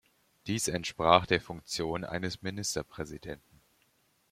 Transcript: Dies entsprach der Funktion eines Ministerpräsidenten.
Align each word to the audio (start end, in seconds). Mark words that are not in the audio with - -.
Dies 0.47 0.67
entsprach 0.67 1.27
der 1.27 1.39
Funktion 1.39 2.03
eines 2.03 2.41
Ministerpräsidenten. 2.41 3.61